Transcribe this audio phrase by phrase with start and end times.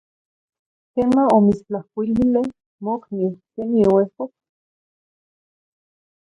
[0.93, 2.41] Quema omitztlalcuiluile
[2.83, 4.35] mokniu queni oehcoqueh?